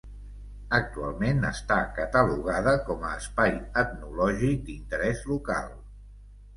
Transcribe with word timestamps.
Actualment 0.77 1.45
està 1.49 1.77
catalogada 1.99 2.75
com 2.89 3.07
a 3.11 3.13
Espai 3.21 3.55
Etnològic 3.85 4.69
d'Interès 4.73 5.27
Local. 5.33 5.75